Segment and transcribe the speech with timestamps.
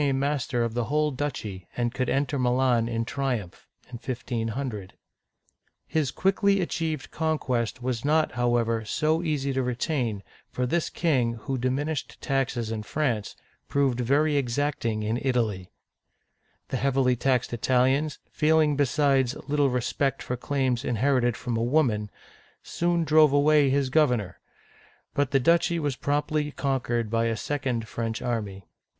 [0.01, 3.99] o OLD FRANCE master of the whole duchy, and could enter Milan in triumph (1
[3.99, 4.93] 500)
[5.85, 11.55] His quickly achieved conquest was not, however, so easy to retain, for this king, who
[11.55, 13.35] diminished taxes in France,
[13.67, 15.69] proved very exacting in Italy.
[16.69, 17.69] The heavily taxed Draining by Du aemane.
[17.69, 18.17] Bayard holding the Bridge.
[18.17, 18.75] Italians, feeling
[19.35, 22.09] besides little respect for claims inherited from a woman,
[22.63, 24.39] soon drove away his governor;
[25.13, 28.65] but the duchy was promptly conquered by a second French army.